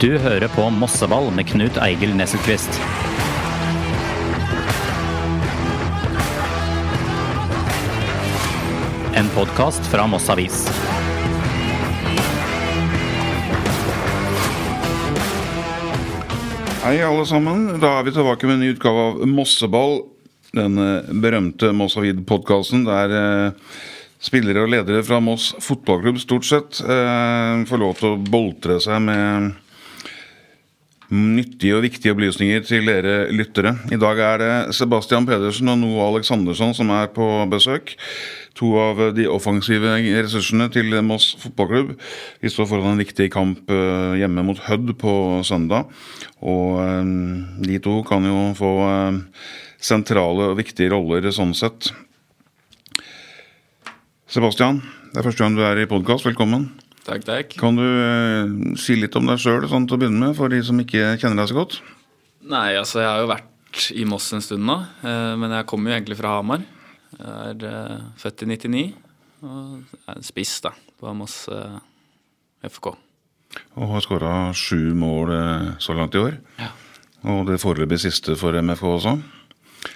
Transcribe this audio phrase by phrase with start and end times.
[0.00, 2.78] Du hører på Mosseball med Knut Eigil Nesselquist.
[9.20, 10.62] En podkast fra Moss Avis.
[16.80, 17.68] Hei, alle sammen.
[17.76, 19.98] Da er vi tilbake med en ny utgave av Mosseball.
[20.56, 20.80] Den
[21.20, 23.72] berømte Moss Avid-podkasten der eh,
[24.16, 29.04] spillere og ledere fra Moss fotballklubb stort sett eh, får lov til å boltre seg
[29.04, 29.58] med
[31.10, 33.74] nyttige og viktige opplysninger til dere lyttere.
[33.90, 37.96] I dag er det Sebastian Pedersen og Noah Aleksandersson som er på besøk.
[38.58, 41.96] To av de offensive ressursene til Moss fotballklubb.
[42.42, 45.14] Vi står foran en viktig kamp eh, hjemme mot Hødd på
[45.46, 45.90] søndag.
[46.42, 47.10] Og eh,
[47.66, 49.18] de to kan jo få eh,
[49.80, 51.90] sentrale og viktige roller sånn sett.
[54.30, 54.78] Sebastian,
[55.10, 56.28] det er første gang du er i podkast.
[56.28, 56.70] Velkommen.
[57.10, 57.54] Takk, takk.
[57.58, 60.60] Kan du eh, si litt om deg sjøl sånn til å begynne med, for de
[60.62, 61.80] som ikke kjenner deg så godt?
[62.46, 65.90] Nei, altså jeg har jo vært i Moss en stund nå, eh, men jeg kommer
[65.90, 66.62] jo egentlig fra Hamar.
[67.16, 68.84] Jeg er eh, født i 99
[69.40, 71.48] og er spiss da, på Moss
[72.60, 72.90] FK.
[73.80, 75.32] Og har skåra sju mål
[75.82, 76.36] så langt i år.
[76.60, 76.70] Ja.
[77.32, 79.16] Og det foreløpig siste for MFK også.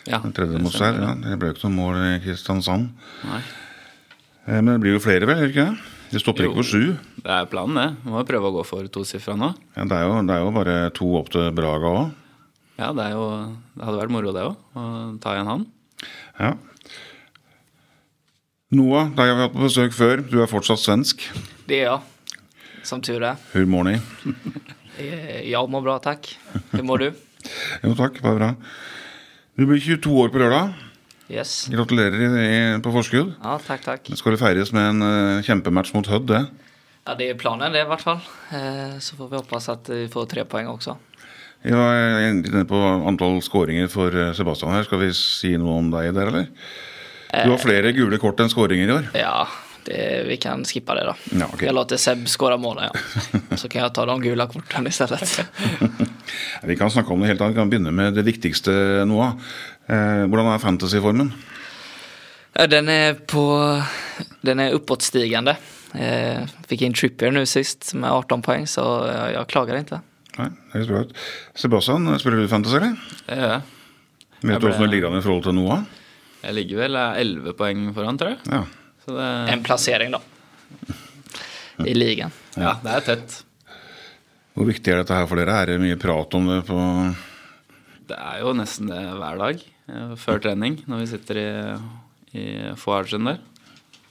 [0.09, 0.97] Ja, Den tredje mot seg.
[0.97, 2.89] Ja, det ble jo ikke noe mål i Kristiansand.
[3.29, 3.43] Nei.
[4.49, 5.45] Men det blir jo flere, vel?
[5.53, 5.94] ikke det?
[6.13, 6.51] Det stopper Jo.
[6.53, 6.83] ikke på sju.
[7.25, 7.87] Det er planen, det.
[8.11, 9.53] Må jo prøve å gå for tosifra nå.
[9.77, 12.13] Ja, det, er jo, det er jo bare to opp til Braga òg.
[12.79, 13.25] Ja, det, er jo,
[13.79, 14.57] det hadde vært moro, det òg.
[14.75, 14.85] Å
[15.23, 15.67] ta igjen han.
[16.39, 16.53] Ja.
[18.75, 20.23] Noah, deg har vi hatt på besøk før.
[20.27, 21.23] Du er fortsatt svensk.
[21.69, 22.41] Det er jeg.
[22.85, 23.39] Som tur er.
[23.55, 23.99] Hur mår ni?
[24.95, 26.29] Eh, Jag mår bra, takk.
[26.71, 27.07] Hur mår du?
[27.83, 28.51] Jo takk, bare bra.
[29.59, 30.71] Du blir 22 år på lørdag.
[31.33, 31.69] Yes.
[31.73, 33.33] Gratulerer i, på forskudd.
[33.41, 34.11] Ja, takk, takk.
[34.11, 36.43] Det skal jo feires med en uh, kjempematch mot Hødd, det.
[37.05, 38.21] Ja, det er planen det i hvert fall.
[38.53, 40.95] Eh, Så får vi håpe at vi får tre poenger også
[41.65, 44.87] Ja, Jeg var inne på antall skåringer for eh, Sebastian her.
[44.89, 46.49] Skal vi si noe om deg der, eller?
[47.35, 49.09] Du har flere gule kort enn skåringer i år.
[49.19, 49.45] Ja,
[49.87, 51.15] det, vi kan skippa det da.
[51.41, 51.67] Ja, okej.
[51.67, 53.01] Jag låter Seb skåra målen, ja.
[53.57, 54.47] Så kan jeg ta de gula
[54.89, 55.45] i stedet.
[56.65, 57.55] Vi kan snakke om det helt annet.
[57.55, 58.73] Vi kan begynne med det viktigste,
[59.07, 59.35] Noah.
[59.87, 61.33] Eh, hvordan er fantasyformen?
[62.57, 63.45] Ja, Den er på
[64.43, 65.57] Den er oppåtstigende
[65.95, 66.41] Eh,
[66.75, 68.83] inn in Trippier nu sist med 18 poeng, så
[69.31, 69.99] jeg klager ikke inte.
[70.41, 71.13] Nei, det høres bra ut.
[71.55, 72.97] Sebastian, spiller du fantasy, eller?
[73.31, 73.61] Ja.
[73.61, 75.85] Vet du ble- hvordan det ligger an i forhold til Noah?
[76.43, 78.41] Jeg ligger vel 11 poeng foran, tror jeg.
[78.51, 78.65] Ja.
[79.05, 80.21] Så det, En plassering, da.
[81.85, 82.33] I ligaen.
[82.57, 83.41] ja, det er tett.
[84.55, 85.57] Hvor viktig er dette her for dere?
[85.65, 86.79] Er det mye prat om det på
[88.07, 91.49] Det er jo nesten det hver dag eh, før trening når vi sitter i,
[92.39, 92.45] i
[92.79, 93.41] foargen der.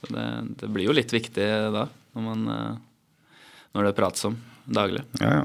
[0.02, 0.26] Så det,
[0.60, 3.36] det blir jo litt viktig da, når, man, eh,
[3.74, 4.36] når det prates om
[4.68, 5.04] daglig.
[5.22, 5.44] Ja, ja.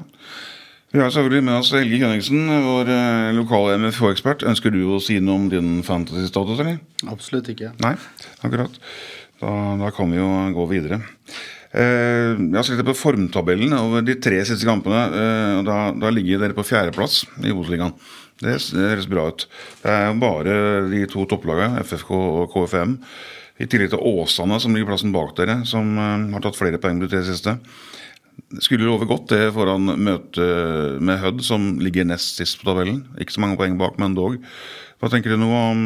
[0.89, 4.41] Vi har selvfølgelig med oss Helge Kjønningsen, vår eh, lokale MFH-ekspert.
[4.49, 6.79] Ønsker du å si noe om din fantasy-status, eller?
[7.13, 7.69] Absolutt ikke.
[7.85, 7.93] Nei,
[8.41, 8.79] akkurat.
[9.39, 10.99] Da, da kan vi jo gå videre.
[11.69, 15.01] Eh, jeg har sett på formtabellen over de tre siste kampene.
[15.13, 17.93] Eh, og da, da ligger dere på fjerdeplass i Obos-ligaen.
[18.39, 19.45] Det, høres bra ut.
[19.83, 20.55] Det er jo bare
[20.89, 22.95] de to topplagene, FFK og KFM,
[23.59, 27.01] i tillegg til Åsane, som ligger plassen bak dere, som eh, har tatt flere poeng
[27.03, 27.57] de tre siste.
[28.63, 33.03] Skulle love godt det foran møtet med Hødd, som ligger nest sist på tabellen.
[33.21, 34.39] Ikke så mange poeng bak, men dog.
[34.99, 35.83] Hva tenker du nå om,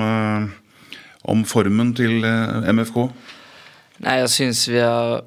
[1.34, 3.08] om formen til MFK?
[4.04, 5.22] Nej, jeg syns vi har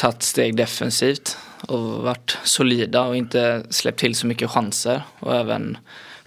[0.00, 1.36] tatt steg defensivt
[1.70, 5.76] og vært solida og ikke sluppet til så mye chanser Og også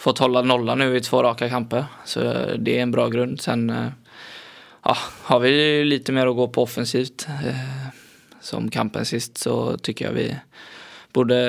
[0.04, 1.90] fått holde nolla nå i to rake kamper.
[2.08, 2.24] Så
[2.60, 3.38] det er en bra grunn.
[3.40, 3.92] Sen eh,
[4.84, 4.96] ja,
[5.30, 5.52] har vi
[5.88, 7.90] litt mer å gå på offensivt eh,
[8.44, 10.30] som kampen sist så syns jeg vi
[11.16, 11.40] burde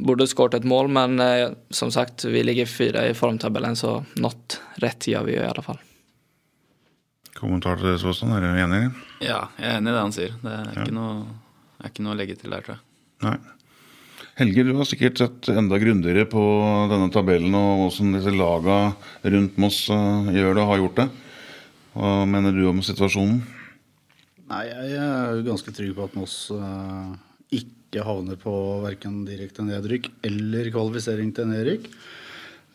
[0.00, 4.60] burde skåret et mål men eh, som sagt vi ligger fyra i formtabellen så noe
[4.80, 5.82] rett gjør vi jo i alle fall.
[7.40, 8.34] Kommentar til det, Svåsand?
[8.36, 8.82] Er du enig?
[9.24, 10.34] Ja, jeg er enig i det han sier.
[10.42, 11.14] Det er, ikke, noe,
[11.80, 12.84] er ikke noe å legge til der, tror jeg.
[13.24, 13.38] Nei.
[14.40, 16.42] Helge, du har sikkert sett enda grundigere på
[16.92, 18.76] denne tabellen og hvordan disse laga
[19.34, 21.08] rundt Moss eh, gjør det og har gjort det.
[21.96, 23.40] Hva mener du om situasjonen?
[24.50, 27.10] Nei, jeg er jo ganske trygg på at Moss eh,
[27.60, 28.54] ikke havner på
[28.84, 31.88] verken direkte nedrykk eller kvalifisering til nedrykk.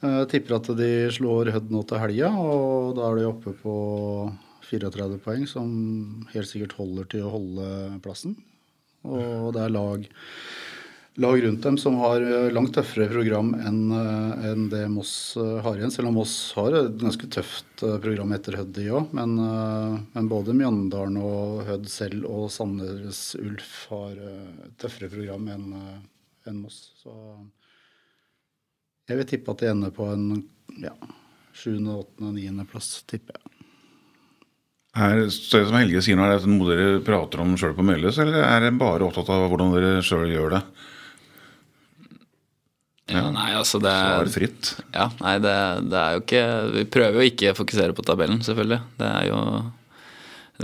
[0.02, 3.56] Eh, Jeg tipper at de slår Hødd nå til helga, og da er de oppe
[3.62, 3.78] på
[4.70, 5.72] 34 poeng, som
[6.34, 7.70] helt sikkert holder til å holde
[8.06, 8.38] plassen.
[9.06, 10.06] Og det er lag,
[11.22, 15.78] lag rundt dem som har eh, langt tøffere program enn en det Moss eh, har
[15.78, 15.94] igjen.
[15.94, 19.14] Selv om Moss har et ganske tøft eh, program etter Hødd, de òg.
[19.16, 25.50] Men, eh, men både Mjøndalen og Hødd selv og Sandnes Ulf har eh, tøffere program
[25.54, 25.70] enn
[26.46, 26.82] en Moss.
[27.02, 27.14] Så
[29.10, 30.42] jeg vil tippe at de ender på en
[30.82, 30.96] ja,
[31.54, 33.55] sjuende, åttende, niendeplass, tipper jeg.
[34.96, 38.20] Er det som Helge sier nå, er det noe dere prater om sjøl på Meløs,
[38.24, 40.62] eller er dere bare opptatt av hvordan dere sjøl gjør det?
[43.12, 44.72] Ja, nei, altså det Svar er fritt.
[44.96, 45.56] Ja, nei, det,
[45.92, 48.80] det er jo ikke Vi prøver jo ikke å fokusere på tabellen, selvfølgelig.
[48.98, 49.42] Det er jo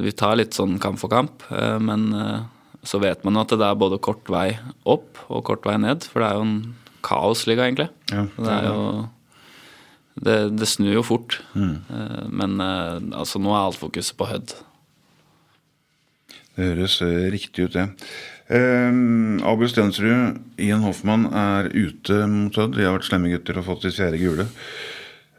[0.08, 2.40] Vi tar litt sånn kamp for kamp, eh, men eh,
[2.88, 4.56] så vet man jo at det er både kort vei
[4.90, 6.56] opp og kort vei ned, for det er jo en
[7.06, 7.92] kaosliga, egentlig.
[8.10, 8.80] Ja, det er jo
[10.16, 11.40] Det, det snur jo fort.
[11.56, 11.78] Mm.
[12.30, 14.56] Men eh, altså, nå er alt fokuset på Hødd.
[16.56, 17.88] Det høres eh, riktig ut, det.
[18.52, 18.90] Eh,
[19.48, 22.76] Abel Stensrud, Ian Hoffmann er ute mot Hødd.
[22.76, 24.48] De har vært slemme gutter og fått sitt fjerde gule.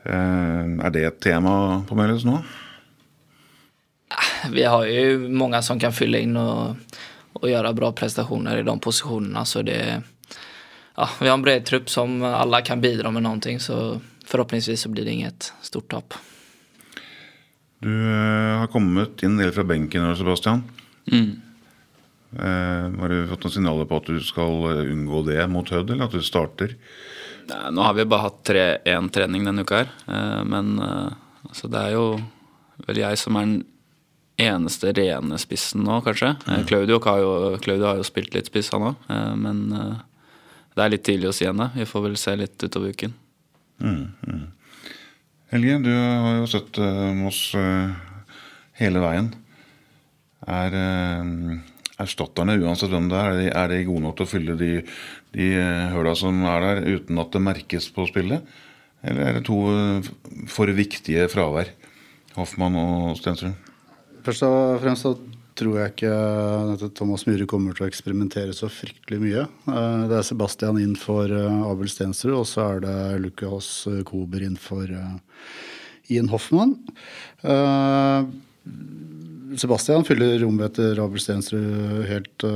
[0.09, 2.41] Eh, er det et tema på Meløs nå?
[4.53, 6.81] Vi har jo mange som kan fylle inn og,
[7.39, 9.45] og gjøre bra prestasjoner i de posisjonene.
[9.49, 13.55] Så det, ja, vi har en bred trupp som alle kan bidra med noe.
[13.63, 13.79] Så
[14.33, 16.17] förhoppningsvis så blir det inget stort tap.
[17.83, 20.63] Du eh, har kommet inn en del fra benken, her, Sebastian.
[22.39, 25.91] Eh, har du fått noen signaler på at du skal eh, unngå det mot Hødd,
[25.93, 26.77] eller at du starter?
[27.51, 31.11] Nei, Nå har vi bare hatt tre, én trening denne uka her, eh, men eh,
[31.51, 32.07] altså, det er jo
[32.87, 33.59] vel jeg som er den
[34.41, 36.33] eneste rene spissen nå, kanskje.
[36.47, 36.65] Mm.
[36.71, 39.05] Claudio, har jo, Claudio har jo spilt litt spiss, han òg,
[39.39, 39.61] men
[40.73, 41.69] det er litt tidlig å si ennå.
[41.77, 43.13] Vi får vel se litt utover uken.
[45.53, 47.91] Helge, du har jo sett uh, Moss eh,
[48.81, 49.29] hele veien.
[50.49, 51.57] Er uh,
[52.03, 54.71] erstatterne, uansett hvem det er, er de, er de gode nok til å fylle de,
[55.37, 55.49] de
[55.93, 58.47] høla som er der, uten at det merkes på spillet?
[59.03, 60.11] Eller er det to eh,
[60.51, 61.73] for viktige fravær,
[62.37, 63.57] Hoffmann og Stensrud?
[64.23, 65.17] Først og fremst så
[65.63, 69.45] tror jeg ikke Thomas Myhre kommer til å eksperimentere så fryktelig mye.
[69.71, 73.73] Eh, Det er Sebastian inn for eh, Abel Stensrud, og så er det Lukas
[74.09, 75.17] Kober inn for eh,
[76.13, 76.77] Ian Hoffmann.
[77.47, 78.27] Eh,
[79.61, 82.47] Sebastian fyller rommet etter Abel Stensrud eh, helt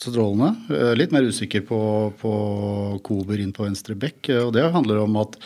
[0.00, 0.54] strålende.
[0.72, 1.78] Eh, Litt mer usikker på,
[2.20, 2.32] på
[3.06, 4.30] Kober inn på venstre bekk.
[4.32, 5.36] eh, Og det handler om at,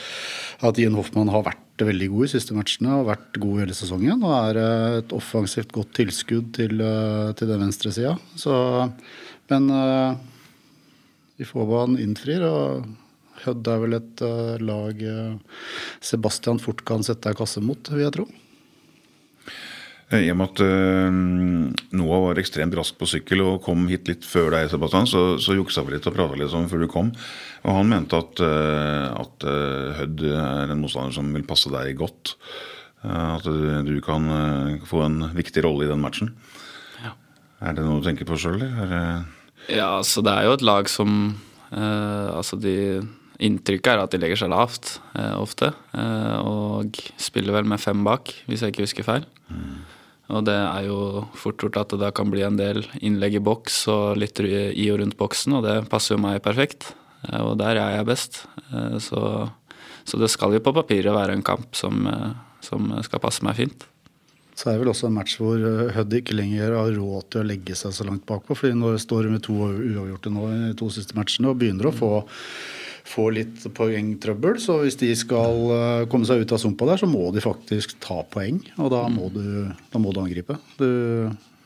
[0.64, 4.22] at Ian Hoffmann har vært veldig god i siste matchene og vært god hele sesongen.
[4.22, 6.84] Og er eh, et offensivt godt tilskudd til,
[7.34, 8.14] til den venstre sida.
[9.50, 10.14] Men eh,
[11.40, 12.46] vi får hva han innfrir.
[12.46, 12.86] og
[13.44, 14.20] Hødd er vel et
[14.62, 15.00] lag
[16.00, 18.24] Sebastian fort kan sette ei kasse mot, vil jeg tro.
[20.14, 21.16] Eh, I og med at uh,
[21.98, 25.56] Noah var ekstremt rask på sykkel og kom hit litt før deg, Sebastian, så, så
[25.58, 27.10] juksa vi litt og prata litt sånn før du kom.
[27.64, 31.96] Og han mente at, uh, at uh, Hødd er en motstander som vil passe deg
[31.98, 32.36] godt.
[33.04, 34.24] At du, du kan
[34.88, 36.30] få en viktig rolle i den matchen.
[37.02, 37.10] Ja.
[37.60, 38.94] Er det noe du tenker på sjøl, eller?
[38.96, 41.34] Er Ja, altså det er jo et lag som
[41.74, 42.72] Altså de
[43.42, 45.72] Inntrykket er at de legger seg lavt eh, ofte.
[45.98, 49.26] eh, og spiller vel med fem bak, hvis jeg ikke husker feil.
[50.32, 50.98] Og det er jo
[51.36, 54.86] fort gjort at det da kan bli en del innlegg i boks og litt i
[54.90, 56.94] og rundt boksen, og det passer jo meg perfekt.
[57.28, 58.44] Eh, og der er jeg best.
[58.70, 59.48] Eh, så,
[60.04, 62.30] så det skal jo på papiret være en kamp som, eh,
[62.64, 63.88] som skal passe meg fint.
[64.54, 65.58] Så er det vel også en match hvor
[65.96, 68.54] Hødd ikke lenger har råd til å legge seg så langt bakpå.
[68.54, 71.94] fordi nå står de med to uavgjorte nå i to siste matchene og begynner å
[71.94, 72.10] få,
[73.04, 74.58] få litt poengtrøbbel.
[74.62, 77.98] Så hvis de skal eh, komme seg ut av sumpa der, så må de faktisk
[78.04, 78.62] ta poeng.
[78.80, 79.42] Og da må du,
[79.92, 80.56] da må du angripe.
[80.80, 80.88] Du,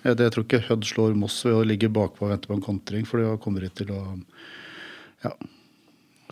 [0.03, 2.65] jeg, jeg tror ikke Hødd slår Moss ved å ligge bakpå og vente på en
[2.65, 4.03] kontring, for da kommer de til å
[5.25, 5.33] ja,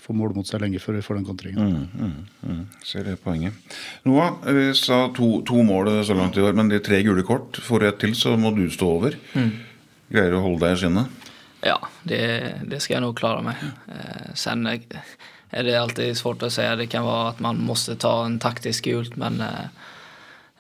[0.03, 1.87] få mål mot seg lenge før vi får den kontringen.
[2.43, 3.55] Mm, ser det poenget.
[4.07, 7.59] Noah, vi sa to, to mål så langt i år, men de tre gule kort.
[7.63, 9.19] Får du ett til, så må du stå over.
[10.11, 11.33] Greier du å holde deg i skinnet?
[11.61, 13.57] Ja, det, det skal jeg nog klara mig.
[13.89, 14.81] Eh, sen eh,
[15.51, 16.77] är det alltid svårt att säga.
[16.77, 19.69] Det kan vara att man måste ta en taktisk gult men eh,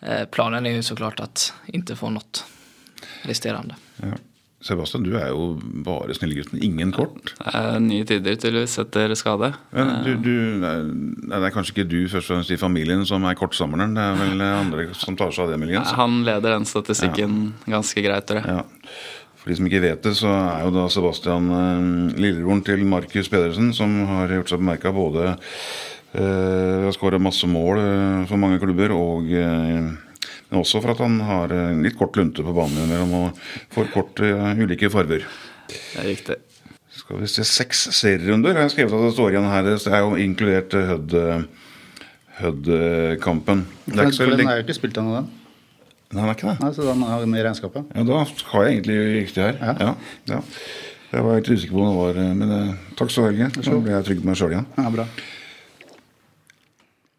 [0.01, 2.45] er planen är ju såklart att inte få något
[3.23, 3.75] resterande.
[3.97, 4.17] Ja.
[4.67, 6.63] Sebastian, du er jo bare snillegutten.
[6.65, 7.35] Ingen kort.
[7.45, 9.53] Er nye tider tydeligvis etter skade.
[9.71, 10.33] Men du, du,
[11.29, 13.95] det er kanskje ikke du først og fremst i familien som er kortsamleren.
[13.95, 15.93] Det er vel andre som tar seg av det, muligens.
[15.99, 17.37] Han leder den statistikken
[17.69, 18.57] ganske greit, tror jeg.
[18.57, 18.65] Ja.
[19.47, 23.29] For de som ikke vet det, så er jo da Sebastian eh, lillebroren til Markus
[23.31, 28.43] Pedersen, som har gjort seg bemerka både eh, ved å skåre masse mål eh, for
[28.43, 29.87] mange klubber, og eh,
[30.51, 33.41] men også for at han har eh, litt kort lunte på banen innimellom og
[33.75, 35.23] får kort eh, ulike farver.
[35.71, 36.41] Det er riktig.
[36.97, 39.71] Skal vi se, Seks serierunder har jeg skrevet at det står igjen her.
[39.71, 41.17] Det er jo inkludert eh, Hødd
[42.37, 43.63] Hødd-kampen.
[43.87, 45.46] Det er ikke så den er jo ikke spilt ennå, den.
[46.13, 46.57] Nei, den er ikke det.
[46.63, 47.89] Nei, så den er med i regnskapet.
[47.97, 48.21] Ja, Da
[48.53, 49.57] har jeg egentlig riktig her.
[49.61, 49.73] Ja.
[49.81, 49.95] Ja.
[50.31, 50.43] Ja,
[51.13, 53.33] Jeg var helt usikker på hvordan det var eh, Men eh, takk skal du ha,
[53.33, 53.65] Helge.
[53.67, 54.69] Så ble jeg trygg på meg sjøl igjen.
[54.79, 55.07] Ja, bra.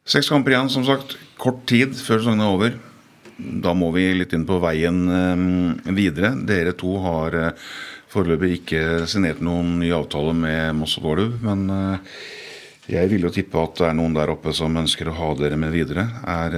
[0.07, 1.17] Seks kamper igjen, som sagt.
[1.41, 2.77] Kort tid før sesongen er over.
[3.37, 6.31] Da må vi litt inn på veien eh, videre.
[6.47, 7.67] Dere to har eh,
[8.13, 11.35] foreløpig ikke signert noen ny avtale med Moss og Vålerud.
[11.43, 12.17] Men eh,
[12.95, 15.59] jeg vil jo tippe at det er noen der oppe som ønsker å ha dere
[15.59, 16.07] med videre.
[16.23, 16.55] Er,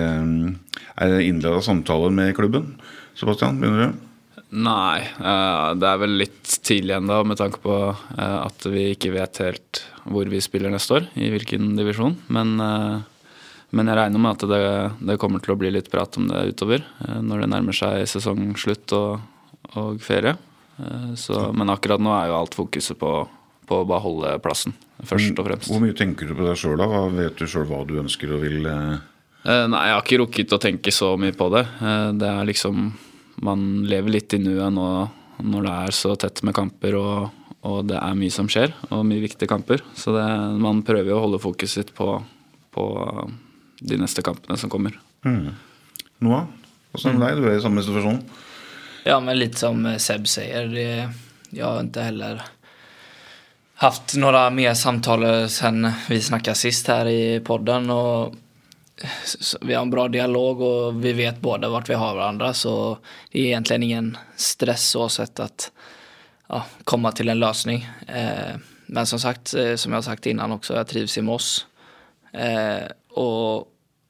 [1.00, 2.74] er det innleda samtaler med klubben?
[3.20, 4.06] Sebastian, begynner du?
[4.50, 9.12] Nei, eh, det er vel litt tidlig ennå med tanke på eh, at vi ikke
[9.13, 12.15] vet helt hvor vi spiller neste år, i hvilken divisjon.
[12.34, 13.36] Men, eh,
[13.77, 14.62] men jeg regner med at det,
[15.12, 16.82] det kommer til å bli litt prat om det utover
[17.22, 19.20] når det nærmer seg sesongslutt og,
[19.77, 20.34] og ferie.
[21.20, 23.12] Så, men akkurat nå er jo alt fokuset på,
[23.70, 24.74] på å bare holde plassen,
[25.06, 25.70] først og fremst.
[25.70, 27.03] Hvor mye tenker du på deg sjøl, da?
[27.13, 28.63] Vet du sjøl hva du ønsker og vil?
[28.65, 28.96] eh?
[29.46, 31.65] Eh, Nei, jeg har ikke rukket å tenke så mye på det.
[31.81, 32.93] Eh, Det er liksom
[33.41, 34.88] Man lever litt i nuet nå
[35.39, 37.29] når det er så tett med kamper og,
[37.63, 39.79] og det er mye som skjer, og mye viktige kamper.
[39.96, 40.25] Så det,
[40.60, 42.17] man prøver jo å holde fokuset sitt på,
[42.75, 42.84] på
[43.79, 44.98] de neste kampene som kommer.
[46.19, 46.43] Noah?
[46.91, 47.39] Åssen er det deg?
[47.39, 48.19] Du er i samme situasjon.
[49.08, 52.43] Ja, men litt som eh, Seb sier, jeg har ikke heller
[53.79, 57.88] haft noen mer samtaler sen vi snakket sist her i podden.
[57.89, 58.49] Och s-
[59.62, 62.98] vi har en bra dialog och vi vet både vart vi har varandra så
[63.32, 65.72] det är egentligen ingen stress så sett att
[66.48, 67.89] ja, komma till en lösning.
[68.08, 71.65] Eh, men som sagt, eh, som jag har sagt innan också, jag trivs i Moss.
[72.34, 73.68] Eh, och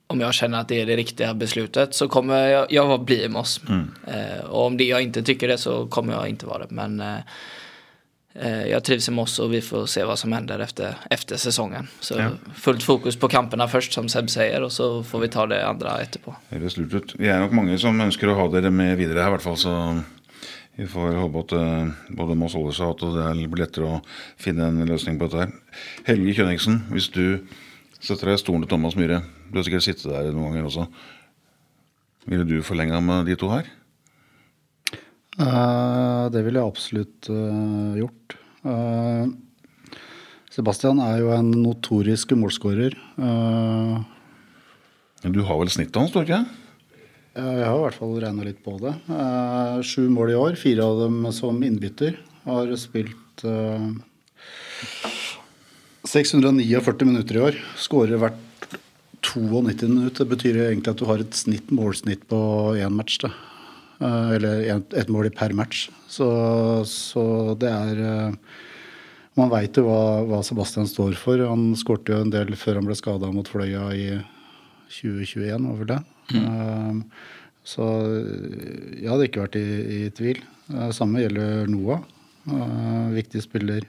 [0.08, 3.30] om jag känner att det är det riktiga beslutet så kommer jag, jag bli i
[3.30, 3.62] Moss.
[4.08, 6.68] Eh, och om det, jag inte tycker det så kommer jag inte vara det.
[6.70, 7.18] Men eh,
[8.48, 11.88] jag trivs i Moss och vi får se vad som händer efter, efter säsongen.
[12.00, 12.30] Så Ja.
[12.56, 15.90] fullt fokus på kampene først, som Seb sier, og så får vi ta det andre
[16.02, 16.36] etterpå.
[16.50, 17.16] Det Høres lurt ut.
[17.20, 19.58] Vi er nok mange som ønsker å ha dere med videre her, i hvert fall.
[19.58, 20.04] Så
[20.78, 24.02] vi får håpe at eh, både Moss holder seg, at det blir lettere å
[24.38, 25.52] finne en løsning på dette her.
[26.08, 27.40] Helge Kjønningsen, hvis du
[28.00, 30.88] setter deg i stolen til Thomas Myhre, du har sikkert sittet der noen ganger også,
[32.30, 33.66] ville du forlenga med de to her?
[35.40, 38.36] Eh, det ville jeg absolutt eh, gjort.
[38.68, 39.26] Eh,
[40.52, 42.96] Sebastian er jo en notorisk målskårer.
[45.20, 46.42] Men Du har vel snittet hans, du ikke?
[47.40, 48.94] Jeg har i hvert fall regna litt på det.
[49.86, 52.18] Sju mål i år, fire av dem som innbytter.
[52.50, 53.88] Har spilt eh,
[56.10, 57.62] 649 minutter i år.
[57.80, 58.68] Skårer hvert
[59.22, 59.62] 92
[59.94, 60.26] minutter.
[60.26, 62.40] Det betyr egentlig at du har et snitt, målsnitt på
[62.82, 63.22] én match.
[63.24, 63.32] Da.
[64.00, 65.90] Eh, eller ett mål per match.
[66.08, 66.30] Så,
[66.86, 68.36] så det er eh,
[69.38, 71.40] Man veit jo hva, hva Sebastian står for.
[71.48, 74.08] Han skårte jo en del før han ble skada mot Fløya i
[74.90, 76.00] 2021, var vel det.
[76.30, 76.98] Mm.
[77.66, 77.86] så
[78.98, 80.42] jeg hadde ikke vært i, i tvil.
[80.94, 82.04] Samme gjelder Noah.
[83.16, 83.88] Viktig spiller.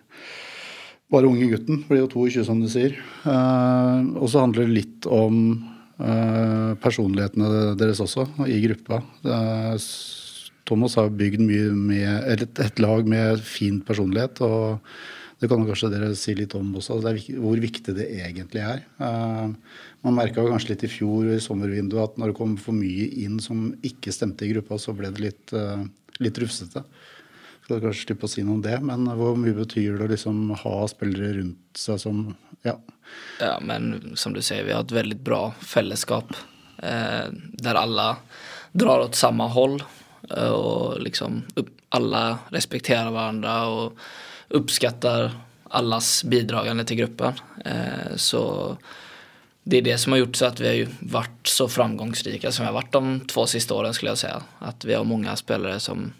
[1.10, 1.82] Bare unge gutten.
[1.88, 2.94] Blir jo 22, som du sier.
[3.24, 5.42] Uh, og så handler det litt om
[6.80, 9.02] personlighetene deres også, i gruppa.
[10.70, 14.40] Thomas har bygd med et, lag med fin personlighet.
[14.40, 14.78] og
[15.40, 16.98] det kan kanskje dere si litt om også,
[17.40, 18.82] hvor viktig det egentlig er.
[19.00, 19.46] Eh,
[20.04, 23.38] man merka kanskje litt i fjor i sommervinduet at når det kom for mye inn
[23.40, 25.80] som ikke stemte i gruppa, så ble det litt, uh,
[26.20, 26.84] litt rufsete.
[27.64, 30.54] Skal kanskje slippe å si noe om det, men hvor mye betyr det å liksom
[30.60, 32.22] ha spillere rundt seg som
[32.62, 32.76] Ja.
[33.40, 36.34] Ja, men som du sier, vi har et veldig bra fellesskap
[36.82, 38.14] eh, der alle
[38.72, 39.80] drar åt samme håll
[40.30, 41.42] Og och liksom
[41.88, 43.98] alle respekterer hverandre og
[44.54, 45.32] oppskatter
[45.70, 47.34] alles allas til gruppen.
[47.64, 48.76] Eh, så
[49.62, 52.70] det er det som har gjort så at vi har vært så framgangsrike som vi
[52.70, 53.94] har vært de två siste årene.
[53.94, 54.42] skulle jeg säga.
[54.60, 56.12] At vi har mange spillere som,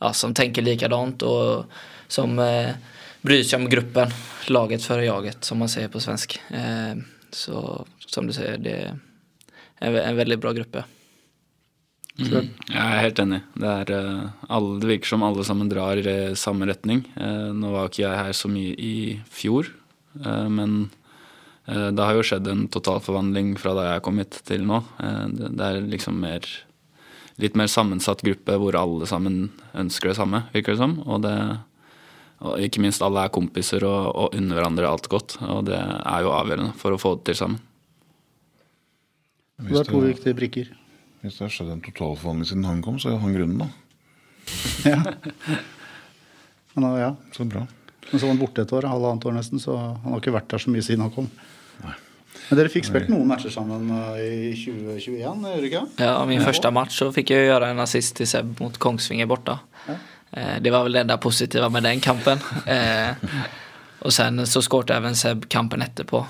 [0.00, 1.64] ja, som tenker likadant og
[2.08, 2.74] som eh,
[3.24, 4.10] bryr sig om gruppen,
[4.52, 6.40] laget före jaget som man säger på svensk.
[6.50, 6.96] Eh,
[7.30, 8.92] så som du sier, det er
[9.80, 10.84] en, en väldigt bra gruppe.
[12.14, 12.52] Mm.
[12.70, 13.40] Jeg er helt enig.
[13.58, 17.02] Det, er, eh, alle, det virker som alle sammen drar i samme retning.
[17.18, 18.94] Eh, Nå var ikke jeg her så mye i
[19.34, 19.72] fjor,
[20.20, 20.84] eh, men
[21.64, 24.82] det har jo skjedd en totalforvandling fra da jeg kom hit til nå.
[25.32, 26.44] Det det er liksom mer
[27.40, 30.98] litt mer sammensatt gruppe hvor alle sammen ønsker det samme, virker det som.
[31.06, 31.32] Og, det,
[32.44, 35.38] og ikke minst alle er kompiser og, og unner hverandre alt godt.
[35.48, 37.62] Og det er jo avgjørende for å få det til sammen.
[39.64, 40.72] Det er to viktige brikker.
[41.24, 43.70] Hvis det har skjedd en totalforvandling siden han kom, så er han grunnen, da.
[44.92, 45.00] Ja.
[46.74, 47.12] Men, ja.
[47.32, 47.62] Så bra.
[48.10, 50.50] Men så var han borte et år, halvannet år nesten, så han har ikke vært
[50.52, 51.30] der så mye siden han kom.
[52.50, 55.84] Men dere fikk spilt noen matcher sammen uh, i 2021, gjør dere ikke?
[56.02, 59.56] Ja, min første match så fikk jeg gjøre en assist til Seb mot Kongsvinger borte.
[59.88, 60.02] Eh,
[60.60, 62.38] det var väl det enda positiva med den kampen.
[63.98, 66.26] Og och sen så skårte även Seb kampen etterpå.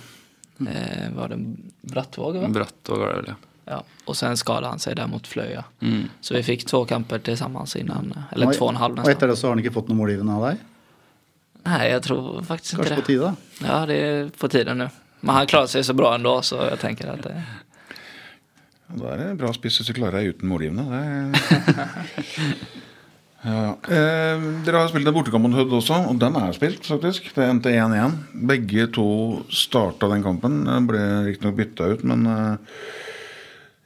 [0.61, 1.39] Eh, var det
[1.81, 2.37] Brattvåg?
[2.37, 2.49] Va?
[2.49, 3.35] Brattvåg var det vel, ja.
[3.65, 5.65] Ja, och sen skadade han sig där mot Flöja.
[5.81, 6.09] Mm.
[6.21, 9.13] Så vi fick två kamper tillsammans innan, eller två och en halv Og nästan.
[9.13, 10.57] etter det så har han ikke fått noe målgivende av deg?
[11.65, 13.03] Nej, jag tror faktiskt inte Kanskje det.
[13.03, 13.35] på tide?
[13.69, 14.89] Ja, det är på tiden nu.
[15.21, 17.43] Men han klarar sig så bra ändå så jag tenker at det...
[18.87, 20.85] Da er det bra spiss hvis du klarer deg uten målgivende.
[20.85, 21.89] Det...
[23.45, 23.75] ja.
[23.93, 27.29] eh, dere har spilt en bortekamp mot Hødd også, og den er spilt, faktisk.
[27.37, 28.17] Det endte 1-1.
[28.51, 29.09] Begge to
[29.53, 30.63] starta den kampen.
[30.69, 32.75] Den Ble riktignok bytta ut, men eh,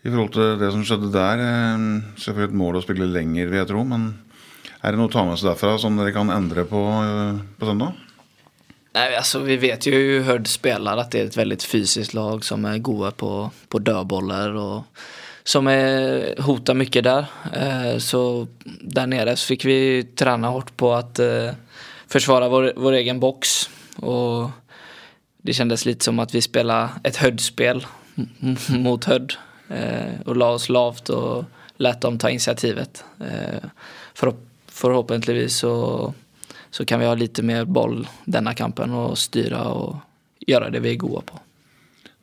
[0.06, 1.86] i forhold til det som skjedde der eh,
[2.16, 4.10] Selvfølgelig et mål å spille lenger, vil jeg tro, men
[4.78, 7.68] er det noe å ta med seg derfra som dere kan endre på eh, på
[7.68, 8.04] søndag?
[8.94, 12.64] Nei, altså, vi vet jo hur spiller at det er et veldig fysisk lag som
[12.66, 15.02] er gode på, på dödbollar och
[15.48, 17.26] som är, hotar mycket där.
[17.52, 18.46] Eh, så
[18.80, 21.54] där nere så fick vi träna hårt på att forsvare
[22.06, 23.70] försvara vår, vår egen box.
[23.96, 24.50] Och
[25.42, 27.86] det kändes lite som att vi spelade ett Hödd-spel
[28.68, 29.32] mot hødd
[29.70, 31.44] og och la oss lavt och
[31.76, 33.04] lät dem ta initiativet.
[33.20, 33.64] Eh,
[34.14, 36.14] förhopp- förhoppningsvis så
[36.70, 39.96] så kan vi ha lite mer boll denna kampen och styra och
[40.46, 41.40] göra det vi är gode på.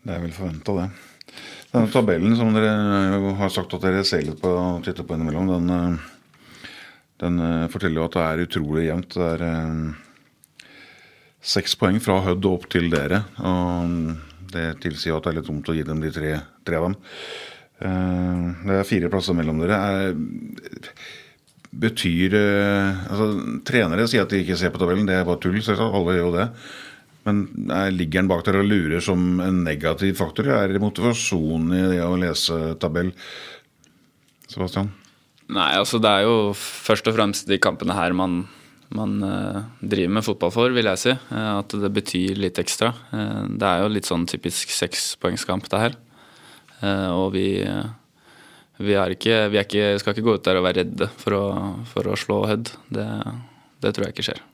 [0.04, 0.90] Det er vel forventa, det.
[1.76, 2.74] Denne tabellen som dere
[3.40, 5.98] har sagt at dere ser litt på og titter på innimellom, den, eh,
[7.24, 9.18] den eh, forteller jo at det er utrolig jevnt.
[9.18, 10.70] Det er eh,
[11.46, 13.26] seks poeng fra Hødd og opp til dere.
[13.44, 14.16] Og
[14.56, 16.32] det tilsier at det er litt dumt å gi dem de tre,
[16.66, 16.98] tre av dem.
[17.84, 19.76] Eh, Det er fire plasser mellom dere.
[19.76, 20.16] Er,
[21.76, 23.30] betyr eh, altså,
[23.68, 25.08] Trenere sier at de ikke ser på tabellen.
[25.10, 25.60] Det er bare tull.
[25.60, 26.48] selvsagt, Alle gjør jo det.
[27.26, 27.42] Men
[27.74, 30.50] er, ligger den bak der og lurer som en negativ faktor?
[30.54, 33.12] Er det motivasjon i det å lese tabell?
[34.52, 34.92] Sebastian?
[35.56, 38.44] Nei, altså det er jo først og fremst de kampene her man,
[38.94, 41.14] man eh, driver med fotball for, vil jeg si.
[41.14, 42.94] Eh, at det betyr litt ekstra.
[43.14, 46.00] Eh, det er jo litt sånn typisk sekspoengskamp, det her.
[46.82, 47.86] Eh, og vi, eh,
[48.82, 51.38] vi, er ikke, vi er ikke, skal ikke gå ut der og være redde for
[51.38, 51.46] å,
[51.90, 52.74] for å slå Hødd.
[52.94, 53.08] Det,
[53.86, 54.46] det tror jeg ikke skjer.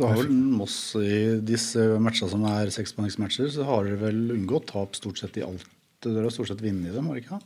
[0.00, 4.70] Så har vel Moss i disse matchene som er sekspoengsmatcher, så har dere vel unngått
[4.72, 5.66] tap stort sett i alt.
[6.00, 7.40] Dere har stort sett vunnet i dem, har dere ikke?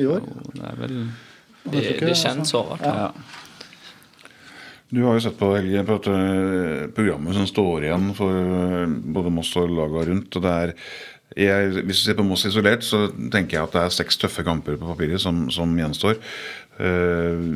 [0.00, 0.24] I år?
[0.24, 0.98] Jo, det er vel
[1.62, 2.62] tror Det, det altså.
[2.70, 2.94] vart det?
[2.96, 3.10] ja.
[4.92, 9.32] Du har jo sett på, Helge, på dette programmet som står igjen for eh, både
[9.32, 10.36] Moss og laga rundt.
[10.36, 10.74] og det er
[11.32, 14.44] jeg, hvis du ser på Moss isolert, så tenker jeg at det er seks tøffe
[14.44, 16.20] kamper på papiret som, som gjenstår.
[16.76, 17.46] Eh,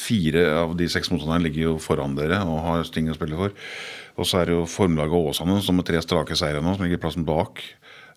[0.00, 3.54] fire av de seks motstanderne ligger jo foran dere og har ting å spille for.
[4.20, 7.00] Og så er det jo formlaget Åsane som med tre strake seire nå, som ligger
[7.02, 7.62] plassen bak.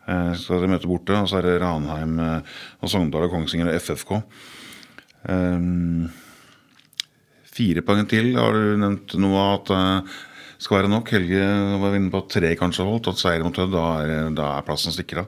[0.04, 1.16] Eh, skal dere møte borte.
[1.16, 4.14] Og så er det Ranheim eh, og Sogndal og Kongsvinger og FFK.
[5.32, 6.20] Eh,
[7.54, 11.12] Fire poeng til har du nevnt noe av at det skal være nok.
[11.14, 11.46] Helge
[11.84, 13.12] var inne på at tre kanskje holdt.
[13.12, 13.86] At seier mot Hødd, da,
[14.34, 15.28] da er plassen sikra.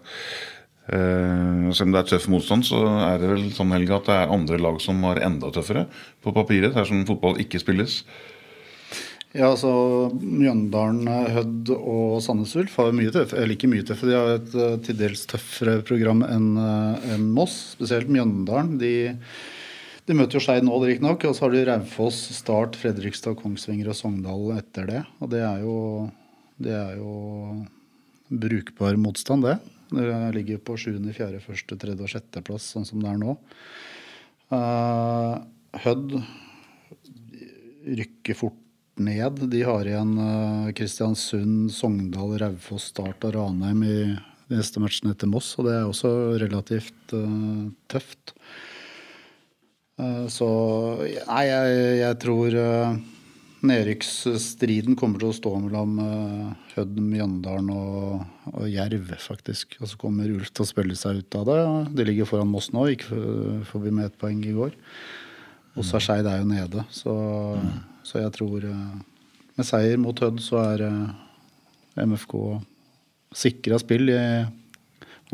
[0.85, 4.15] Uh, selv om det er tøff motstand, så er det vel sånn Helge at det
[4.19, 5.87] er andre lag som var enda tøffere
[6.21, 6.75] på papiret.
[6.75, 8.03] Det er som fotball ikke spilles.
[9.35, 9.69] Ja, altså
[10.15, 14.55] Mjøndalen, Hødd og Sandnes Ulf har mye tøff, eller ikke mye tøffe, de har et
[14.55, 17.57] uh, til dels tøffere program enn eh, enn Moss.
[17.75, 18.77] Spesielt Mjøndalen.
[18.79, 18.93] De,
[20.07, 21.27] de møter jo Skeid nå, riktignok.
[21.27, 25.03] Og så har de Raufoss, Start, Fredrikstad, Kongsvinger og Sogndal etter det.
[25.19, 25.77] Og det er jo,
[26.61, 27.15] det er jo
[28.31, 29.59] brukbar motstand, det.
[29.89, 31.95] Det ligger på 7., 4., 1., 3.
[31.99, 32.41] og 6.
[32.45, 33.35] plass, sånn som det er nå.
[34.53, 35.41] Uh,
[35.85, 36.15] Hødd
[37.85, 38.61] rykker fort
[39.01, 39.41] ned.
[39.51, 43.97] De har igjen uh, Kristiansund, Sogndal, Raufoss, Start og Ranheim i
[44.45, 48.37] de neste matchene etter Moss, og det er også relativt uh, tøft.
[49.95, 50.45] Så
[50.99, 52.55] Nei, jeg, jeg tror
[53.63, 59.77] nedrykksstriden kommer til å stå mellom Hødden, Hødd, Mjøndalen og, og Jerv, faktisk.
[59.81, 61.57] Og så kommer Ulf til å spille seg ut av det.
[61.95, 64.75] De ligger foran Moss nå, gikk for- forbi med ett poeng i går.
[65.75, 67.13] Og så er Skeid jo nede, så,
[68.07, 68.93] så jeg tror eh,
[69.55, 72.35] Med seier mot Hødd så er eh, MFK
[73.35, 74.19] sikra spill i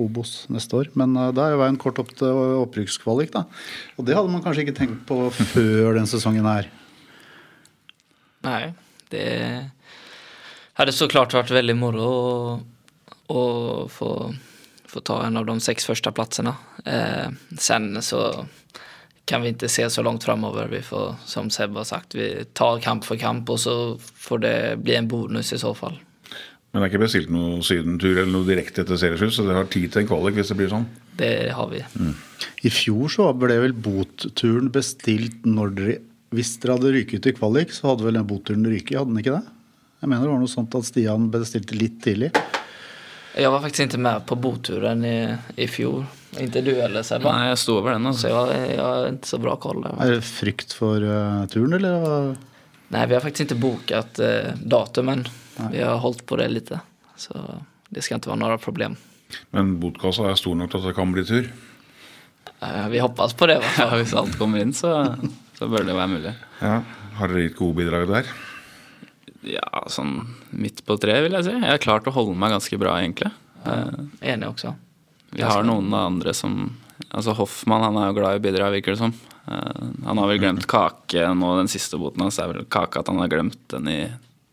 [0.01, 0.89] Obos neste år.
[0.97, 3.45] Men eh, da er jo veien kort opp til opprykkskvalik, da.
[3.97, 6.69] Og det hadde man kanskje ikke tenkt på før den sesongen her.
[8.41, 8.73] Nej,
[9.13, 9.25] det
[10.79, 12.31] hadde så klart vært veldig moro å,
[13.29, 13.43] å
[13.91, 14.11] få,
[14.89, 16.55] få ta en av de seks første plassene.
[16.85, 18.23] Eh, sen så
[19.29, 20.71] kan vi ikke se så langt framover.
[20.71, 24.55] Vi får, som Seb har sagt, vi tar kamp for kamp og så får det
[24.81, 25.99] bli en bonus i så fall.
[26.71, 29.71] Men det er ikke bestilt noen sydentur eller noe direkte etter serieslutt, så dere har
[29.71, 30.85] tid til en kvalik hvis det blir sånn.
[31.19, 31.81] Det har vi.
[32.63, 35.97] I fjor så ble vel botturen bestilt når dere
[36.31, 39.19] hvis dere hadde ryket ut i kvalik, så hadde vel den boturen ryket, hadde den
[39.19, 39.57] ikke det?
[40.01, 42.31] Jeg mener det var noe sånt at Stian bestilte litt tidlig.
[43.35, 45.17] Jeg var faktisk ikke med på boturen i,
[45.61, 46.05] i fjor.
[46.39, 47.31] Ikke du heller Sebba.
[47.35, 48.09] Nei, jeg sto over den.
[48.15, 49.83] Så jeg, jeg jag har ikke så bra koll.
[49.91, 52.33] Er det frykt for uh, turen, eller?
[52.91, 55.23] Nei, vi har faktisk ikke boket uh, datumen.
[55.71, 56.73] Vi har holdt på det litt.
[57.19, 57.37] Så
[57.91, 58.97] det skal ikke være noe problem.
[59.55, 61.51] Men botkassa er stor nok til at det kan bli tur.
[62.59, 63.95] Uh, vi hoppas på det i alla fall.
[64.01, 64.97] hvis alt kommer inn, så,
[65.61, 66.31] så bør det være mulig.
[66.57, 66.79] Ja,
[67.19, 68.29] Har dere gitt gode bidrag der?
[69.45, 70.15] Ja, sånn
[70.49, 71.53] midt på treet, vil jeg si.
[71.53, 73.29] Jeg har klart å holde meg ganske bra, egentlig.
[73.61, 73.75] Ja,
[74.33, 74.73] Enig også.
[75.37, 76.63] Vi har noen andre som
[77.11, 79.11] Altså Hoffmann han er jo glad i å bidra, virker det som.
[79.49, 83.09] Eh, han har vel glemt kake nå, den siste boten hans er vel kake at
[83.09, 83.97] han har glemt den i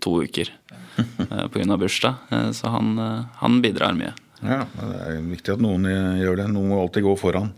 [0.03, 0.49] to uker
[0.99, 1.77] uh, pga.
[1.79, 2.25] bursdag.
[2.35, 4.15] Eh, så han, eh, han bidrar mye.
[4.43, 6.49] Ja, Det er viktig at noen eh, gjør det.
[6.55, 7.53] Noen må alltid gå foran.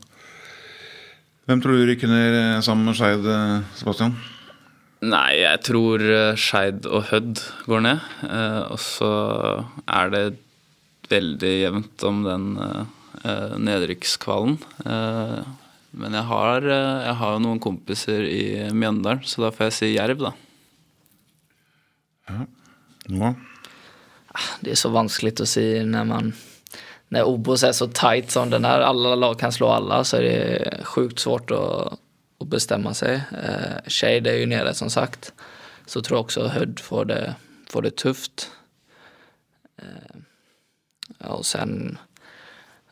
[1.48, 4.12] Hvem tror du rykker ned eh, sammen med Skeid, eh, Sebastian?
[5.00, 8.04] Nei, jeg tror eh, Skeid og Hødd går ned.
[8.26, 9.10] Eh, og så
[9.88, 10.24] er det
[11.10, 12.44] veldig jevnt om den
[13.60, 14.54] nedrykkskvalen.
[15.98, 19.88] Men jeg har, jeg har jo noen kompiser i Mjøndalen, så da får jeg si
[19.90, 20.30] Jerv, da.
[22.30, 22.46] Ja.
[23.10, 23.32] Nå?
[24.62, 26.30] Det er så vanskelig å si når man
[27.10, 30.22] när Obos är så tight som den er, alla lag kan slå alla så är
[30.22, 31.92] det sjukt svårt att,
[32.40, 33.14] att bestämma sig.
[33.14, 35.32] Eh, Shade är ju nere som sagt.
[35.86, 37.34] Så tror jag också Hödd får det,
[37.70, 38.50] får det tufft.
[39.78, 40.16] Eh,
[41.18, 41.98] ja, och sen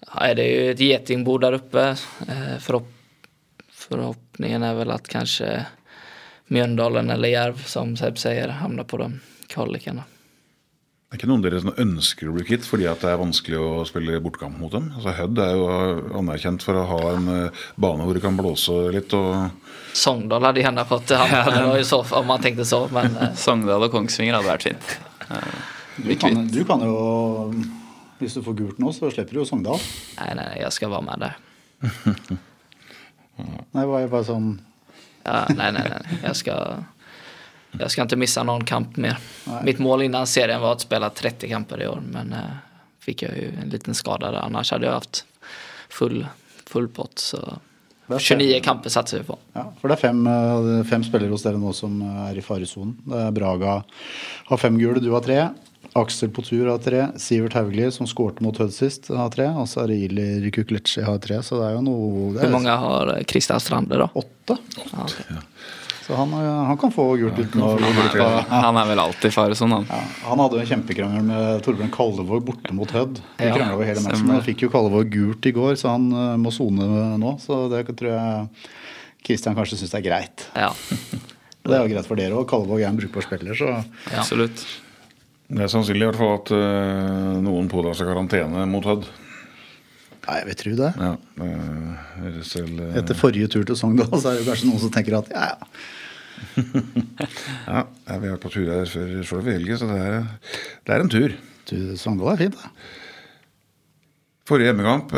[0.06, 1.96] ja, är det ju ett getingbo där uppe.
[2.28, 2.92] Eh, förhopp,
[3.70, 5.66] förhoppningen är väl att kanske
[6.46, 10.04] Mjøndalen eller Järv som Seb säger hamnar på de kvalikarna.
[11.08, 13.68] Det er ikke noen dere ønsker å bli kvitt fordi at det er vanskelig å
[13.88, 14.90] spille bortkamp mot dem?
[14.92, 15.68] Altså Hødd er jo
[16.18, 19.14] anerkjent for å ha en eh, bane hvor det kan blåse litt.
[19.16, 21.86] og Sogndal hadde gjerne fått han, ja, den...
[21.88, 22.82] så, om man tenkte så.
[22.92, 24.92] Men eh, Sogndal og Kongsvinger hadde vært fint.
[25.96, 26.98] Du kan, du kan jo
[28.20, 29.80] Hvis du får gult nå, så slipper du jo Sogndal.
[30.20, 31.40] Nei, nei, jeg skal være med der.
[33.38, 34.48] Nei, det var jo bare sånn
[35.22, 36.20] Ja, Nei, nei, nei.
[36.26, 36.54] Jeg ska,
[37.70, 39.18] jag ska inte missa någon kamp mer.
[39.44, 39.64] Nej.
[39.64, 42.02] Mitt mål innan serien var att spela 30 kamper i år.
[42.10, 42.38] Men eh,
[43.00, 44.38] fick jag ju en liten skada där.
[44.38, 45.24] Annars hade jag haft
[45.88, 46.26] full,
[46.66, 47.18] full pott.
[47.18, 47.58] Så
[48.08, 49.38] er 29 kamper satser vi på.
[49.52, 52.96] Ja, for det er fem, eh, fem spillere hos dere nå som er i faresonen.
[53.32, 53.82] Braga
[54.44, 55.48] har fem gule, du har tre.
[56.00, 57.04] Aksel på tur har tre.
[57.20, 59.48] Sivert Hauglie, som skårte mot Hødd sist, har tre.
[59.58, 61.40] Og så er det Ilir Kukleci har tre.
[61.42, 64.08] Så det er jo noe det Hur er många har Kristian Christian Strande da?
[64.18, 64.58] Åtte.
[64.92, 65.06] Ja.
[66.08, 69.32] Så han, han kan få gult uten å Han er, vel, han er vel alltid
[69.34, 69.88] faresonen, han.
[69.92, 73.18] ja, Han hadde jo en kjempekrangel med Torbjørn Kallevåg borte mot Hødd.
[73.36, 74.22] De Ja, krangla over hele matchen.
[74.24, 74.40] stemmer.
[74.46, 76.88] fikk jo Kallevåg gult i går, så han eh, må sone
[77.20, 77.34] nå.
[77.44, 78.48] Så det tror jeg
[79.28, 80.48] Kristian kanskje syns er greit.
[80.56, 80.72] ja.
[81.68, 82.46] Det er jo greit for dere òg.
[82.48, 83.82] Kallevåg er en brukbar spiller, så Ja.
[84.22, 84.62] Absolutt.
[85.48, 89.06] Det er sannsynlig i hvert fall at uh, noen pådrar seg karantene mot Hødd.
[90.28, 90.88] Nei, jeg vil tro det.
[91.00, 92.96] Ja, eh, selv, uh...
[93.00, 95.68] Etter forrige tur til Sogndal så er det kanskje noen som tenker at ja, ja.
[97.78, 100.18] ja, vi har vært på tur her før selv i helga, så det er,
[100.84, 101.38] det er en tur.
[101.96, 102.92] Sogndal er fint, da.
[104.48, 105.10] Forrige hjemmekamp,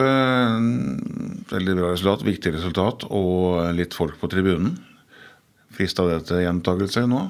[1.51, 4.79] veldig bra resultat, viktig resultat, og litt folk på tribunen.
[5.75, 7.27] Frista det til gjentakelse nå?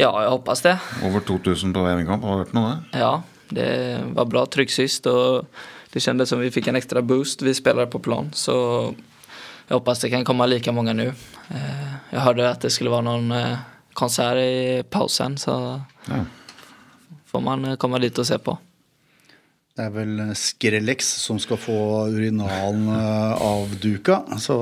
[0.00, 0.76] Ja, jeg håper det.
[1.06, 2.72] Over 2000 på kamp, har du hørt noe?
[2.92, 3.00] det?
[3.02, 3.12] Ja,
[3.50, 3.68] det
[4.16, 5.46] var bra trykk sist og
[5.92, 7.42] det kjentes som vi fikk en ekstra boost.
[7.42, 8.56] Vi spiller på plan så
[9.70, 11.04] jeg håper det kan komme like mange nå.
[12.10, 13.58] Jeg hørte at det skulle være någon eh,
[13.94, 15.54] konsert i pausen så
[16.08, 16.24] Ja.
[17.30, 18.56] får man komme dit og se på.
[19.76, 21.76] Det er vel Skrellex som skal få
[22.10, 24.24] urinalen av avduka.
[24.38, 24.56] Så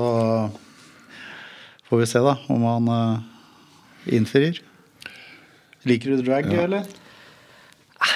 [1.89, 4.61] får vi se, da, om han eh, innfrir.
[5.83, 6.83] Liker du drag, eller?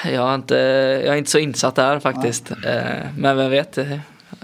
[0.06, 0.56] Jag, er inte,
[1.06, 2.52] jag är inte så insatt där faktiskt.
[2.64, 2.82] Ja.
[3.18, 4.00] Men vem vet, jeg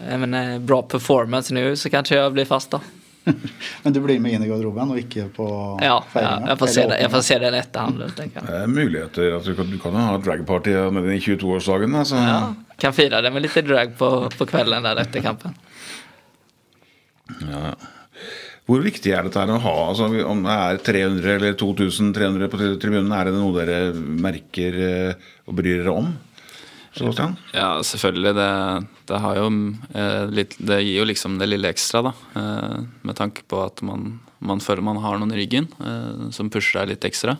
[0.08, 2.82] även eh, bra performance nu så kanskje jeg blir fast da.
[3.84, 5.48] Men du blir med inn i garderoben og ikke på
[5.84, 7.40] Ja, ja jeg får se det, i får se.
[7.40, 9.36] Det er muligheter.
[9.38, 11.96] at Du kan, du kan jo ha dragparty med den i 22-årsdagen.
[11.96, 12.16] Altså.
[12.16, 15.56] Ja, kan fira det med lite drag på, på kvällen der etter kampen.
[17.52, 17.76] Ja.
[18.70, 19.76] Hvor viktig er dette å ha?
[19.90, 25.30] Altså, om det er 300 eller 2300 på tribunen, er det noe dere merker eh,
[25.50, 26.12] og bryr dere om?
[26.94, 27.34] Sebastian?
[27.56, 28.36] Ja, selvfølgelig.
[28.38, 28.50] Det,
[29.10, 29.48] det, jo,
[29.98, 32.14] eh, det gir jo liksom det lille ekstra, da.
[32.38, 32.76] Eh,
[33.10, 35.70] med tanke på at man, man føler man har noen i ryggen
[36.36, 37.40] som pusher deg litt ekstra.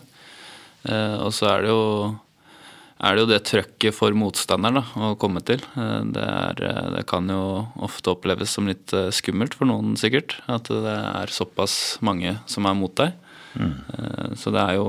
[1.20, 1.82] Og så er det jo
[3.00, 5.62] er det jo det trøkket for motstanderen da, å komme til.
[5.78, 7.40] Eh, det, er, eh, det kan jo
[7.80, 10.36] ofte oppleves som litt eh, skummelt for noen, sikkert.
[10.52, 13.16] At det er såpass mange som er mot deg.
[13.50, 13.72] Mm.
[14.38, 14.86] Så det er jo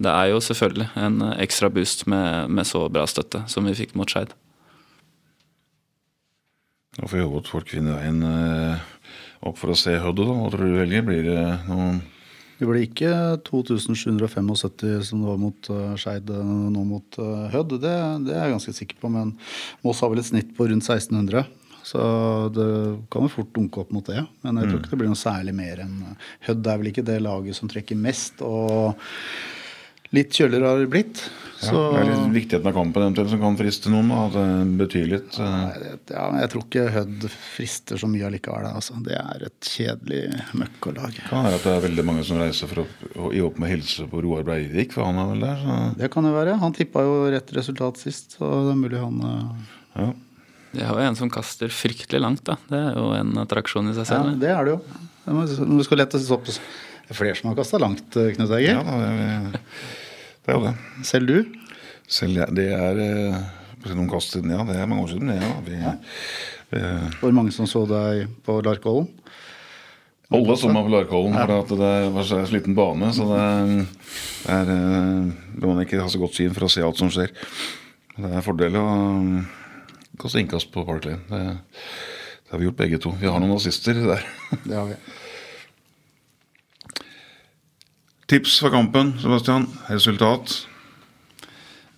[0.00, 3.94] det er jo selvfølgelig en ekstra boost med, med så bra støtte som vi fikk
[3.96, 4.34] mot Skeid.
[6.98, 8.20] Da får vi håpe at folk finner veien
[9.40, 10.20] opp for å se Hødd.
[10.26, 11.04] Hva tror du velger?
[11.06, 12.02] Blir det noen
[12.60, 13.12] det blir ikke
[13.48, 14.50] 2775
[15.08, 17.78] som det var mot uh, Skeid uh, nå mot uh, Hødd.
[17.80, 17.94] Det,
[18.26, 19.10] det, er jeg ganske sikker på.
[19.12, 19.32] Men
[19.86, 21.46] Moss har vel et snitt på rundt 1600.
[21.90, 22.00] Så
[22.52, 22.66] det
[23.10, 24.20] kan jo fort dunke opp mot det.
[24.44, 24.82] Men jeg tror mm.
[24.82, 25.96] ikke det blir noe særlig mer enn
[26.46, 28.44] Hødd er vel ikke det laget som trekker mest.
[28.44, 29.00] Og
[30.16, 31.22] litt kjøligere har det blitt.
[31.60, 34.08] Så, ja, det er litt viktigheten av kampen eventuelt som kan friste noen?
[34.16, 35.34] At det betyr litt?
[35.36, 35.74] Uh...
[36.08, 38.70] Ja, Jeg tror ikke Hødd frister så mye allikevel.
[38.70, 38.96] Altså.
[39.04, 40.22] Det er et kjedelig
[40.56, 41.18] møkkalag.
[41.28, 44.08] Kan være at det er veldig mange som reiser for å, i håp med helse
[44.08, 45.60] på Roar Breivik, for han er vel der?
[45.60, 45.78] Så...
[46.00, 46.56] Det kan jo være.
[46.64, 49.70] Han tippa jo rett resultat sist, så det er mulig han uh...
[50.00, 50.10] ja.
[50.70, 52.56] Det er jo en som kaster fryktelig langt, da.
[52.70, 54.32] Det er jo en attraksjon i seg selv.
[54.32, 54.82] Ja, det er det jo.
[55.26, 56.60] Det skal lett å opp Det
[57.10, 58.78] er flere som har kasta langt, Knut Eiger.
[58.78, 59.58] Ja,
[60.46, 61.06] det er, jo det.
[61.06, 61.38] Selv du?
[62.10, 62.56] Selv jeg.
[62.56, 63.40] det er eh,
[63.92, 64.64] noen kast siden, ja.
[64.68, 65.32] Det er mange år siden.
[65.36, 65.52] Ja.
[65.66, 65.94] Vi, ja.
[66.70, 69.08] Eh, Hvor mange som så deg på Larkollen?
[70.30, 71.46] Alle så meg på Larkollen, ja.
[71.66, 73.10] for det var så liten bane.
[73.14, 73.40] Så det
[74.54, 77.10] er eh, Det må man ikke ha så godt syn for å se alt som
[77.10, 77.34] skjer.
[78.14, 78.86] Det er en fordel å
[80.20, 81.24] kaste innkast på Park Lane.
[81.26, 81.40] Det,
[82.44, 83.14] det, har vi gjort begge to.
[83.18, 84.24] Vi har noen nazister der.
[84.64, 84.98] Det har vi.
[88.30, 89.64] Tips for kampen, Sebastian.
[89.90, 90.52] Resultat?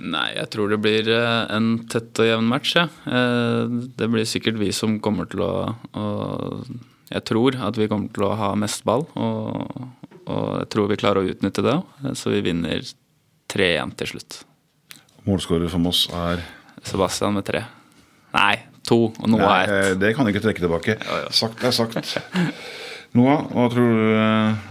[0.01, 2.73] Nei, jeg tror det blir eh, en tett og jevn match.
[2.79, 2.87] Ja.
[3.05, 5.53] Eh, det blir sikkert vi som kommer til å,
[5.92, 6.07] å,
[7.12, 9.85] Jeg tror at vi kommer til å ha mest ball, og,
[10.25, 11.77] og jeg tror vi klarer å utnytte det.
[12.16, 12.81] Så vi vinner
[13.53, 14.40] 3-1 til slutt.
[15.29, 16.40] Målskårer for Moss er
[16.81, 17.66] Sebastian med tre.
[18.33, 18.57] Nei,
[18.88, 19.77] to, og Noah er ett.
[19.77, 20.97] Eh, det kan du ikke trekke tilbake.
[20.97, 21.38] Jo, jo.
[21.45, 22.14] Sagt er sagt.
[23.21, 24.12] Noah, hva tror du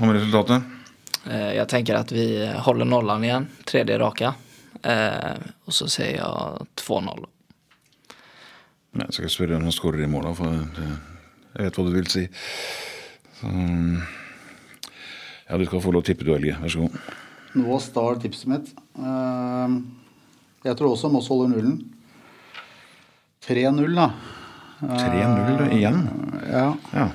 [0.02, 0.81] om resultatet?
[1.30, 4.34] Eh, jag tänker att vi håller nollan igen, tredje raka.
[4.84, 7.26] Eh, och så sier jeg 2-0.
[8.92, 11.92] Nei, Jeg skal jeg spørre om han skårer i mål, for jeg vet hva du
[11.94, 12.26] vil si.
[13.38, 13.52] Så,
[15.48, 16.58] ja, du skal få lov å tippe, du, Helge.
[16.60, 16.98] Vær så god.
[17.62, 18.74] Nå star tipset mitt.
[18.98, 19.78] Eh,
[20.66, 21.78] jeg tror også Moss holder nullen.
[23.46, 24.10] 3-0, da.
[24.82, 26.02] 3-0 igjen?
[26.50, 26.68] Ja.
[26.94, 27.08] ja.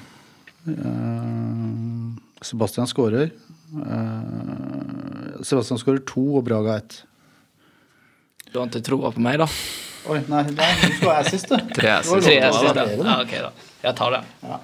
[2.47, 3.31] Sebastian skårer.
[3.75, 7.01] Uh, Sebastian skårer to og Braga ett.
[8.53, 9.49] Du har ikke troa på meg, da?
[10.07, 11.59] Oi, nei, nei du skal være sist, du.
[11.79, 12.31] Tre assist.
[12.31, 13.51] Ja, ok, da.
[13.83, 14.23] Jeg tar det.
[14.47, 14.61] Ja.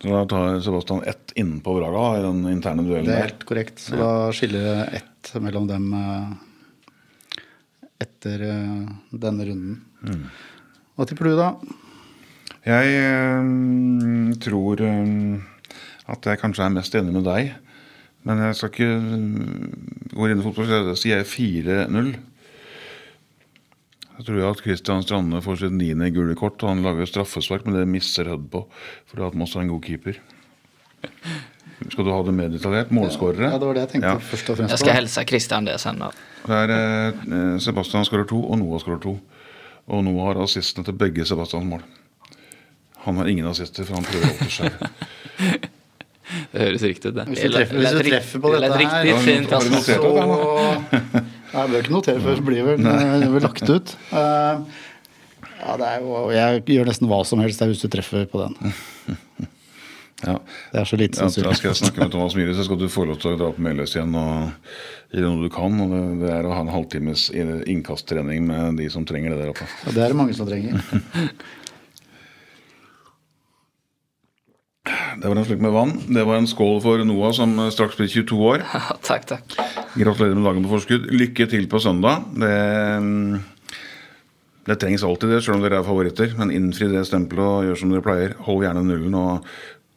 [0.00, 3.06] Så da tar Sebastian ett innenpå Braga i den interne duellen?
[3.06, 3.82] Det er helt korrekt.
[3.84, 4.00] Så ja.
[4.02, 6.32] da skiller det ett mellom dem uh,
[8.00, 9.76] etter uh, denne runden.
[10.00, 10.24] Mm.
[10.96, 11.52] Hva tipper du, da?
[12.66, 14.80] Jeg tror
[16.10, 17.52] at jeg kanskje er mest enig med deg.
[18.28, 22.10] Men jeg skal ikke mm, gå inn i fotball, så sier jeg 4-0.
[24.20, 26.60] Jeg tror at Kristian Strande får sitt niende gule kort.
[26.60, 28.66] og Han lager straffespark, men det mister Hødd på.
[29.08, 30.20] For at Moss har en god keeper.
[31.88, 32.92] Skal du ha det mer detaljert?
[32.92, 33.54] Målskårere?
[33.54, 34.20] Ja, det var det jeg tenkte ja.
[34.20, 34.74] først og fremst.
[34.74, 36.12] Jeg skal hilse Kristian det senere.
[36.44, 39.16] Det er eh, Sebastian skårer to, og Noah skårer to.
[39.88, 41.88] Og Noah har assistene til begge Sebastians mål.
[43.06, 45.69] Han har ingen assister, for han prøver alltid selv.
[46.52, 47.26] Det høres riktig ut, det.
[47.30, 49.80] Hvis du treffer, hvis du treffer på dette her riktig fint, altså.
[49.86, 49.96] så
[51.50, 52.84] Jeg bør ikke notere før det blir vel,
[53.24, 53.94] det blir lagt ut.
[54.12, 54.62] Uh,
[55.60, 58.76] ja, det er jo, jeg gjør nesten hva som helst hvis du treffer på den.
[60.20, 60.34] Ja.
[60.72, 61.46] Det er så lite sannsynlig.
[61.46, 63.38] Ja, da skal jeg snakke med Thomas Myhre, så skal du få lov til å
[63.40, 65.78] dra på Meløs igjen og gjøre noe du kan.
[65.80, 69.54] og det, det, er å ha en halvtimes innkasttrening med de som trenger det der
[69.54, 69.68] oppe.
[69.86, 70.76] Ja, det er det mange som trenger.
[75.20, 75.94] Det var en slurk med vann.
[76.08, 78.64] Det var en skål for Noah, som straks blir 22 år.
[79.08, 79.56] takk, takk.
[79.94, 81.08] Gratulerer med dagen på forskudd.
[81.12, 82.26] Lykke til på søndag.
[82.40, 82.52] Det,
[84.68, 86.36] det trengs alltid det, sjøl om dere er favoritter.
[86.38, 88.36] Men innfri det stempelet og gjør som dere pleier.
[88.46, 89.18] Hold gjerne nullen.
[89.18, 89.50] Og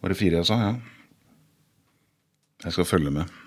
[0.04, 0.60] var det fire jeg sa?
[0.70, 0.74] Ja.
[2.64, 3.40] Jeg skal følge med.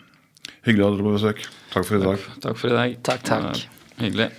[0.67, 1.45] Hyggelig å ha dere på besøk.
[1.73, 2.23] Takk for i dag.
[2.23, 2.97] Takk, takk for i dag.
[3.11, 3.67] Takk, takk.
[4.03, 4.33] Hyggelig.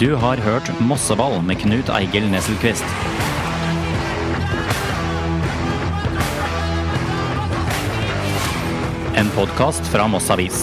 [0.00, 2.84] Du har hørt Mosseball med Knut Eigil Nesselquist.
[9.14, 10.62] En podkast fra Moss Avis.